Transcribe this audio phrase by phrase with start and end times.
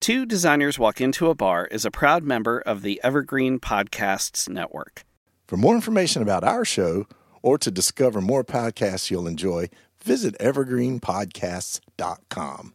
[0.00, 5.04] Two Designers Walk Into a Bar is a proud member of the Evergreen Podcasts Network.
[5.48, 7.08] For more information about our show
[7.42, 9.68] or to discover more podcasts you'll enjoy,
[10.02, 12.74] visit evergreenpodcasts.com.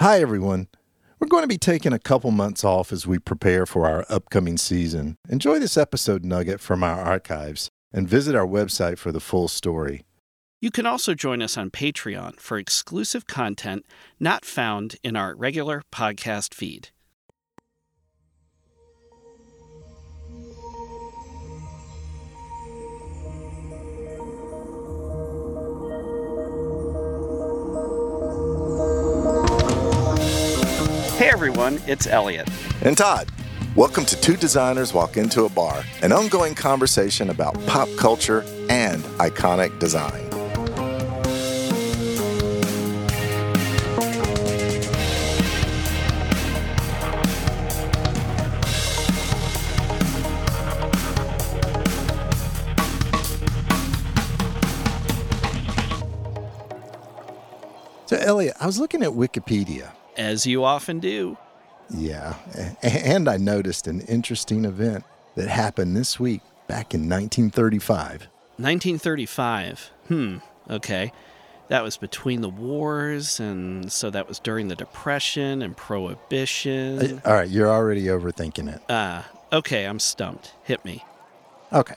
[0.00, 0.68] Hi, everyone.
[1.18, 4.56] We're going to be taking a couple months off as we prepare for our upcoming
[4.56, 5.18] season.
[5.28, 10.06] Enjoy this episode nugget from our archives and visit our website for the full story.
[10.58, 13.84] You can also join us on Patreon for exclusive content
[14.18, 16.88] not found in our regular podcast feed.
[31.40, 32.46] Everyone, it's Elliot.
[32.82, 33.26] And Todd,
[33.74, 39.02] welcome to Two Designers Walk Into a Bar, an ongoing conversation about pop culture and
[39.16, 40.28] iconic design.
[58.04, 59.92] So, Elliot, I was looking at Wikipedia.
[60.20, 61.38] As you often do.
[61.88, 62.34] Yeah,
[62.82, 65.04] and I noticed an interesting event
[65.34, 68.28] that happened this week back in 1935.
[68.58, 69.90] 1935.
[70.08, 70.36] Hmm,
[70.68, 71.10] okay.
[71.68, 77.22] That was between the wars, and so that was during the Depression and Prohibition.
[77.24, 78.82] All right, you're already overthinking it.
[78.90, 80.52] Ah, okay, I'm stumped.
[80.64, 81.02] Hit me.
[81.72, 81.96] Okay.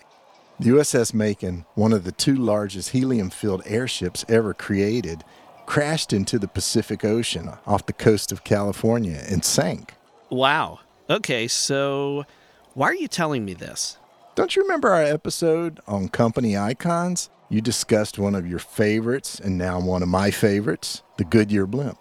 [0.60, 5.26] The USS Macon, one of the two largest helium filled airships ever created,
[5.66, 9.94] crashed into the Pacific Ocean off the coast of California and sank.
[10.30, 10.80] Wow.
[11.10, 12.26] Okay, so
[12.74, 13.98] why are you telling me this?
[14.36, 17.30] Don't you remember our episode on company icons?
[17.50, 22.00] You discussed one of your favorites and now one of my favorites, the Goodyear blimp.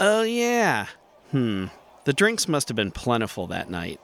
[0.00, 0.86] Oh, yeah.
[1.30, 1.66] Hmm.
[2.04, 4.00] The drinks must have been plentiful that night.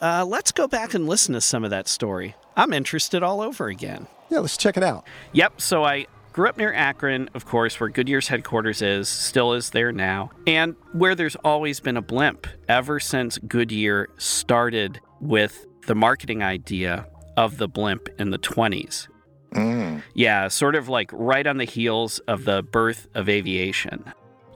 [0.00, 2.36] Uh, let's go back and listen to some of that story.
[2.56, 4.06] I'm interested all over again.
[4.30, 5.04] Yeah, let's check it out.
[5.32, 9.70] Yep, so I grew up near Akron, of course, where Goodyear's headquarters is, still is
[9.70, 15.94] there now, and where there's always been a blimp ever since Goodyear started with the
[15.94, 19.08] marketing idea of the blimp in the 20s.
[19.54, 20.02] Mm.
[20.14, 24.04] Yeah, sort of like right on the heels of the birth of aviation.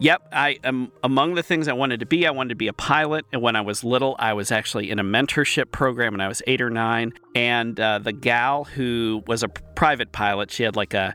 [0.00, 2.26] Yep, I am among the things I wanted to be.
[2.26, 4.98] I wanted to be a pilot, and when I was little, I was actually in
[4.98, 7.12] a mentorship program when I was eight or nine.
[7.34, 11.14] And uh, the gal who was a private pilot, she had like a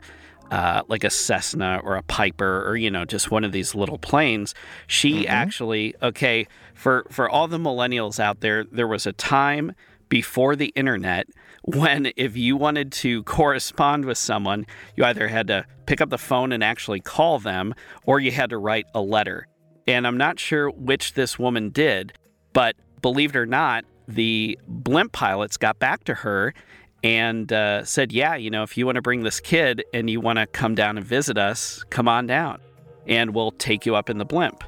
[0.50, 3.98] uh, like a Cessna or a Piper or you know just one of these little
[3.98, 4.54] planes.
[4.86, 9.72] She actually okay for for all the millennials out there, there was a time
[10.08, 11.28] before the internet
[11.62, 14.66] when if you wanted to correspond with someone,
[14.96, 17.74] you either had to pick up the phone and actually call them
[18.06, 19.46] or you had to write a letter.
[19.86, 22.12] And I'm not sure which this woman did,
[22.52, 26.54] but believe it or not, the blimp pilots got back to her
[27.02, 30.20] and uh, said, Yeah, you know, if you want to bring this kid and you
[30.20, 32.60] want to come down and visit us, come on down
[33.06, 34.62] and we'll take you up in the blimp.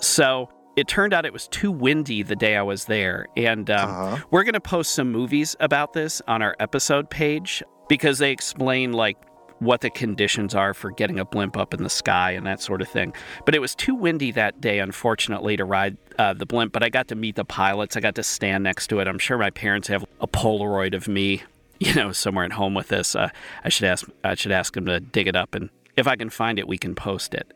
[0.00, 3.26] So it turned out it was too windy the day I was there.
[3.36, 4.24] And um, Uh-huh.
[4.30, 8.92] we're going to post some movies about this on our episode page because they explain
[8.92, 9.16] like
[9.58, 12.82] what the conditions are for getting a blimp up in the sky and that sort
[12.82, 13.14] of thing.
[13.46, 16.74] But it was too windy that day, unfortunately, to ride uh, the blimp.
[16.74, 17.96] But I got to meet the pilots.
[17.96, 19.08] I got to stand next to it.
[19.08, 21.42] I'm sure my parents have a Polaroid of me,
[21.78, 23.14] you know, somewhere at home with this.
[23.14, 23.30] Uh,
[23.64, 24.08] I should ask.
[24.24, 26.78] I should ask them to dig it up, and if I can find it, we
[26.78, 27.52] can post it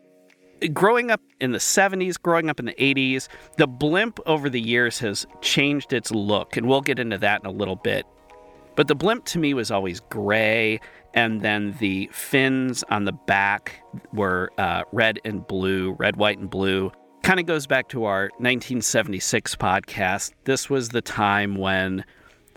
[0.69, 4.99] growing up in the 70s, growing up in the 80s, the blimp over the years
[4.99, 8.07] has changed its look, and we'll get into that in a little bit.
[8.77, 10.81] But the blimp to me was always gray,
[11.15, 13.83] and then the fins on the back
[14.13, 16.93] were uh, red and blue, red, white, and blue.
[17.23, 20.33] Kind of goes back to our 1976 podcast.
[20.45, 22.05] This was the time when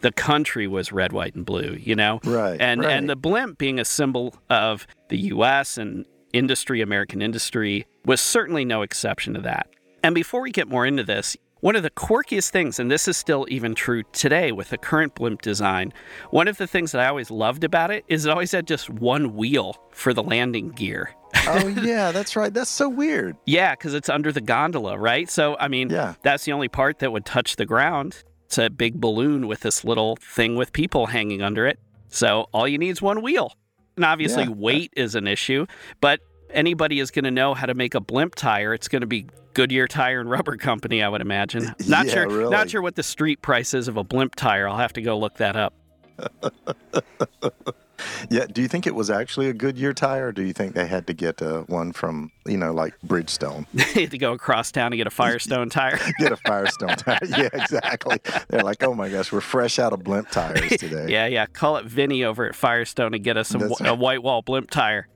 [0.04, 2.20] the country was red, white, and blue, you know?
[2.24, 2.92] Right, And right.
[2.92, 8.64] and the blimp being a symbol of the US and industry, American industry, was certainly
[8.66, 9.68] no exception to that.
[10.04, 13.16] And before we get more into this, one of the quirkiest things, and this is
[13.16, 15.94] still even true today with the current blimp design,
[16.30, 18.90] one of the things that I always loved about it is it always had just
[18.90, 21.12] one wheel for the landing gear.
[21.48, 22.54] oh yeah, that's right.
[22.54, 23.38] That's so weird.
[23.46, 25.30] Yeah, because it's under the gondola, right?
[25.30, 26.16] So, I mean, Yeah.
[26.22, 28.22] that's the only part that would touch the ground.
[28.54, 31.80] It's a big balloon with this little thing with people hanging under it.
[32.10, 33.58] So, all you need is one wheel.
[33.96, 34.50] And obviously, Yeah.
[34.52, 35.66] weight is an issue,
[36.02, 36.20] but
[36.52, 38.76] anybody is going to know how to make a blimp tire.
[38.76, 41.74] It's going to be Goodyear Tire and Rubber Company, I would imagine.
[41.88, 42.52] Not Yeah, sure really.
[42.52, 44.70] not sure what the street price is of a blimp tire.
[44.70, 45.74] I'll have to go look that up.
[48.30, 48.46] Yeah.
[48.46, 51.08] Do you think it was actually a Goodyear tire, or do you think they had
[51.08, 53.66] to get uh, one from you know like Bridgestone?
[53.74, 56.00] they had to go across town to get a Firestone tire.
[56.20, 57.20] Get a Firestone tire.
[57.38, 58.20] Yeah, exactly.
[58.50, 61.08] They're like, oh my gosh, we're fresh out of blimp tires today.
[61.10, 61.46] Yeah, yeah.
[61.48, 64.70] Call it Vinny over at Firestone and get us a, That's a white wall blimp
[64.70, 65.08] tire.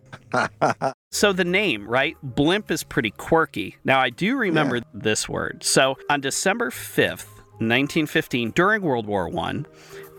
[1.12, 2.18] so the name, right?
[2.24, 3.78] Blimp is pretty quirky.
[3.84, 5.64] Now I do remember this word.
[5.64, 7.28] So on December 5th,
[7.60, 9.66] 1915, during World War One,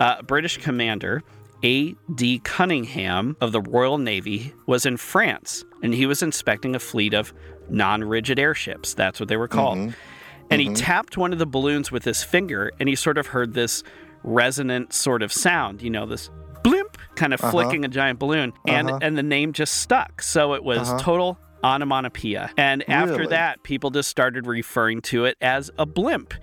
[0.00, 1.22] uh, a British commander,
[1.62, 2.40] A.D.
[2.44, 7.32] Cunningham of the Royal Navy, was in France and he was inspecting a fleet of
[7.68, 8.94] non rigid airships.
[8.94, 9.92] That's what they were called.
[10.50, 13.54] And he tapped one of the balloons with his finger and he sort of heard
[13.54, 13.82] this
[14.22, 16.30] resonant sort of sound, you know, this
[16.62, 18.52] blimp kind of flicking a giant balloon.
[18.66, 18.98] And, Uh-huh.
[19.02, 20.22] and the name just stuck.
[20.22, 20.98] So it was Uh-huh.
[21.00, 22.50] total onomatopoeia.
[22.56, 23.26] And after Really?
[23.28, 26.34] that, people just started referring to it as a blimp.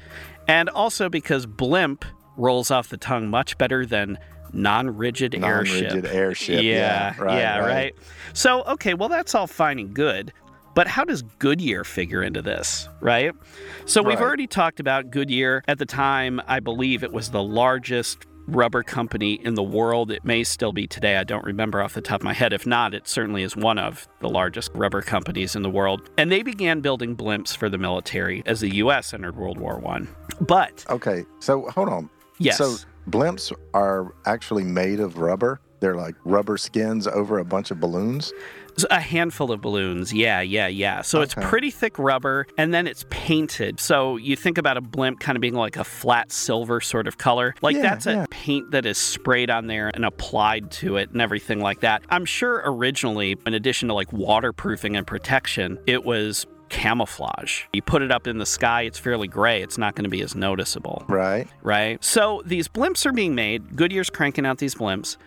[0.48, 2.06] And also because blimp
[2.38, 4.18] rolls off the tongue much better than
[4.54, 5.84] non-rigid airship.
[5.92, 6.64] Non-rigid airship.
[6.64, 7.22] Yeah, Yeah.
[7.24, 7.38] Right.
[7.40, 7.96] yeah, right.
[8.34, 10.32] So, okay, well, that's all fine and good.
[10.74, 13.34] But how does Goodyear figure into this, right?
[13.86, 14.26] So, we've Right.
[14.26, 15.64] already talked about Goodyear.
[15.70, 20.12] At the time, I believe it was the largest rubber company in the world.
[20.12, 21.16] It may still be today.
[21.18, 22.54] I don't remember off the top of my head.
[22.54, 26.08] If not, it certainly is one of the largest rubber companies in the world.
[26.18, 29.14] And they began building blimps for the military as the U.S.
[29.16, 30.08] entered World War One.
[30.42, 31.26] But, Okay.
[31.40, 32.10] So hold on.
[32.38, 32.58] yes.
[32.58, 32.76] So
[33.10, 35.60] blimps are actually made of rubber.
[35.80, 38.34] They're like rubber skins over a bunch of balloons.
[38.90, 40.12] A handful of balloons.
[40.12, 41.02] Yeah, yeah, yeah.
[41.02, 43.80] So it's pretty thick rubber and then it's painted.
[43.80, 47.18] So you think about a blimp kind of being like a flat silver sort of
[47.18, 47.56] color.
[47.62, 48.24] Like Yeah, that's yeah.
[48.24, 52.04] a paint that is sprayed on there and applied to it and everything like that.
[52.10, 57.64] I'm sure originally, in addition to like waterproofing and protection, it was camouflage.
[57.74, 59.62] You put it up in the sky, it's fairly gray.
[59.62, 61.48] It's not going to be as noticeable Right.
[61.62, 62.04] right?
[62.04, 63.76] So these blimps are being made.
[63.76, 65.18] Goodyear's cranking out these blimps.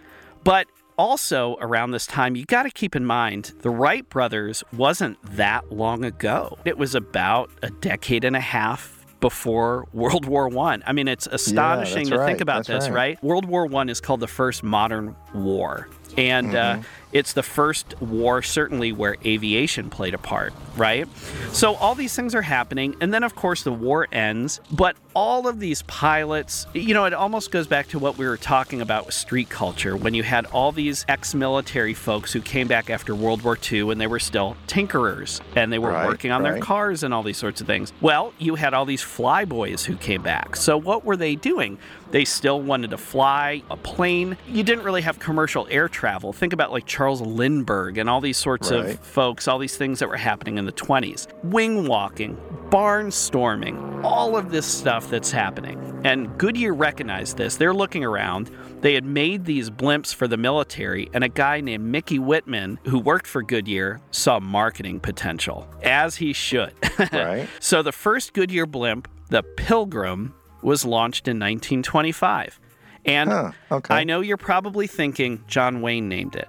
[0.44, 5.16] But also around this time, you got to keep in mind the Wright brothers wasn't
[5.36, 6.58] that long ago.
[6.64, 10.82] It was about a decade and a half before World War One.
[10.86, 10.92] I.
[10.92, 13.16] mean, it's astonishing that's to right, think about that's this, right.
[13.16, 13.22] right?
[13.24, 15.88] World War One is called the first modern war.
[16.16, 16.80] And uh,
[17.12, 21.06] it's the first war, certainly, where aviation played a part, right?
[21.52, 22.96] So all these things are happening.
[23.00, 24.60] And then, of course, the war ends.
[24.70, 28.36] But all of these pilots, you know, it almost goes back to what we were
[28.36, 32.68] talking about with street culture when you had all these ex military folks who came
[32.68, 36.30] back after World War II and they were still tinkerers and they were Right, working
[36.30, 37.92] on their cars and all these sorts of things.
[38.00, 40.54] Well, you had all these flyboys who came back.
[40.56, 41.78] So what were they doing?
[42.10, 44.36] They still wanted to fly a plane.
[44.46, 46.32] You didn't really have commercial air travel.
[46.32, 50.08] Think about like Charles Lindbergh and all these sorts of folks, all these things that
[50.08, 51.26] were happening in the 20s.
[51.42, 52.36] Wing walking,
[52.70, 56.00] barnstorming, all of this stuff that's happening.
[56.04, 57.56] And Goodyear recognized this.
[57.56, 58.48] They're looking around.
[58.80, 63.00] They had made these blimps for the military, and a guy named Mickey Whitman, who
[63.00, 66.72] worked for Goodyear, saw marketing potential, as he should.
[67.12, 67.48] Right.
[67.60, 72.60] so the first Goodyear blimp, the Pilgrim, was launched in 1925.
[73.04, 73.94] And Huh, okay.
[73.94, 76.48] I know you're probably thinking John Wayne named it.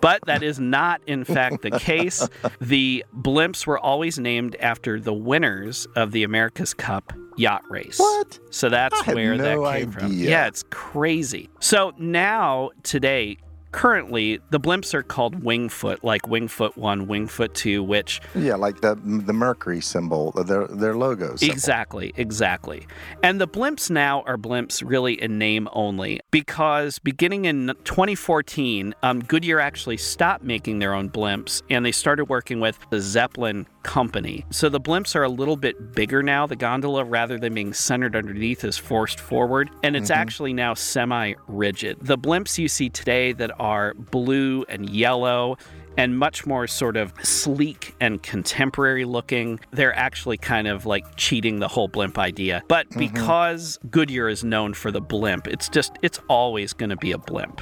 [0.00, 2.28] But that is not, in fact, the case.
[2.60, 7.98] The blimps were always named after the winners of the America's Cup yacht race.
[7.98, 8.38] What?
[8.50, 10.12] So that's where that no came from.
[10.12, 11.48] Yeah, it's crazy.
[11.60, 13.38] So now, today,
[13.74, 18.94] currently, the blimps are called Wingfoot, like Wingfoot 1, Wingfoot 2, which Yeah, like the
[18.94, 21.36] the Mercury symbol, their their logo.
[21.36, 21.52] Symbol.
[21.52, 22.86] Exactly, exactly.
[23.22, 29.20] And the blimps now are blimps really in name only because beginning in 2014, um,
[29.20, 34.44] Goodyear actually stopped making their own blimps and they started working with the Zeppelin company.
[34.50, 36.48] So the blimps are a little bit bigger now.
[36.48, 41.34] The gondola, rather than being centered underneath, is forced forward and it's actually now semi
[41.46, 41.98] rigid.
[42.00, 45.56] The blimps you see today that are blue and yellow
[45.96, 49.60] and much more sort of sleek and contemporary looking.
[49.70, 52.62] They're actually kind of like cheating the whole blimp idea.
[52.68, 52.98] But mm-hmm.
[53.00, 57.18] because Goodyear is known for the blimp, it's just, it's always going to be a
[57.18, 57.60] blimp.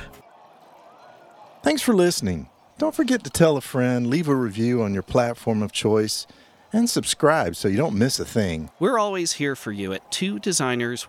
[1.62, 2.48] Thanks for listening.
[2.78, 6.26] Don't forget to tell a friend, leave a review on your platform of choice,
[6.72, 8.70] and subscribe so you don't miss a thing.
[8.80, 11.08] We're always here for you at two designers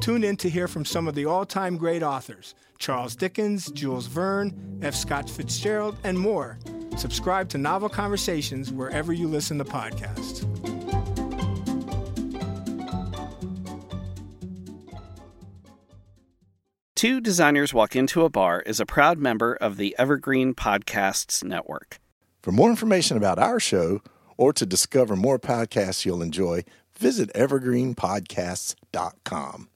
[0.00, 4.06] Tune in to hear from some of the all time great authors Charles Dickens, Jules
[4.06, 4.94] Verne, F.
[4.94, 6.58] Scott Fitzgerald, and more.
[6.96, 10.46] Subscribe to Novel Conversations wherever you listen to podcasts.
[17.00, 21.98] Two Designers Walk Into a Bar is a proud member of the Evergreen Podcasts Network.
[22.42, 24.02] For more information about our show
[24.36, 26.62] or to discover more podcasts you'll enjoy,
[26.98, 29.69] visit evergreenpodcasts.com.